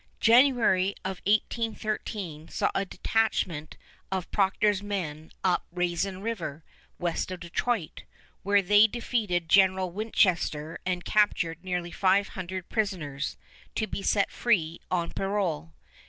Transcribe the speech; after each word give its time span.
January 0.19 0.95
of 1.05 1.21
1813 1.27 2.47
saw 2.47 2.71
a 2.73 2.85
detachment 2.87 3.77
of 4.11 4.31
Procter's 4.31 4.81
men 4.81 5.29
up 5.43 5.67
Raisin 5.71 6.23
River, 6.23 6.63
west 6.97 7.29
of 7.29 7.39
Detroit, 7.39 8.01
where 8.41 8.63
they 8.63 8.87
defeated 8.87 9.47
General 9.47 9.91
Winchester 9.91 10.79
and 10.87 11.05
captured 11.05 11.63
nearly 11.63 11.91
five 11.91 12.29
hundred 12.29 12.67
prisoners, 12.67 13.37
to 13.75 13.85
be 13.85 14.01
set 14.01 14.31
free 14.31 14.81
on 14.89 15.11
parole. 15.11 15.71